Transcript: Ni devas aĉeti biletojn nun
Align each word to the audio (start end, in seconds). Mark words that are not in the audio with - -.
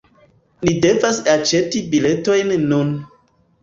Ni 0.67 0.73
devas 0.85 1.21
aĉeti 1.35 1.85
biletojn 1.95 2.61
nun 2.69 2.95